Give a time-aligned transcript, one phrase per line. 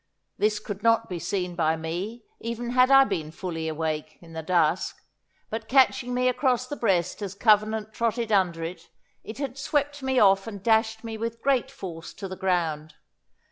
[0.39, 4.41] This could not be seen by me, even had I been fully awake, in the
[4.41, 4.97] dusk;
[5.51, 8.89] but catching me across the breast as Covenant trotted under it,
[9.23, 12.95] it had swept me off and dashed me with great force to the ground.